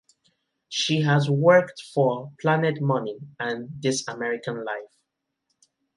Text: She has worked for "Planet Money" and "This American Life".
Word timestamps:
She 0.67 1.01
has 1.01 1.29
worked 1.29 1.79
for 1.93 2.31
"Planet 2.39 2.81
Money" 2.81 3.19
and 3.39 3.69
"This 3.83 4.07
American 4.07 4.65
Life". 4.65 5.03